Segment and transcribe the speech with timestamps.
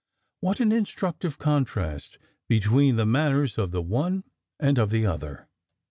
[0.39, 2.17] What an instructive contrast
[2.49, 4.23] between the manners of the one
[4.59, 5.47] and of the other!"